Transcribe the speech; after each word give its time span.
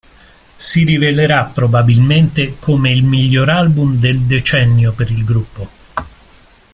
Si 0.57 0.83
rivelerà 0.83 1.43
probabilmente 1.43 2.55
come 2.57 2.89
il 2.89 3.03
miglior 3.03 3.49
album 3.51 3.97
del 3.97 4.21
decennio 4.21 4.93
per 4.93 5.11
il 5.11 5.23
gruppo. 5.23 5.69